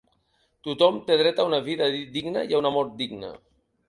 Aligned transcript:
Tothom 0.67 0.95
té 1.09 1.17
dret 1.19 1.41
a 1.43 1.45
una 1.49 1.59
vida 1.67 1.89
digna 2.15 2.43
i 2.53 2.57
a 2.57 2.63
una 2.63 2.73
mort 2.79 2.97
digna. 3.03 3.31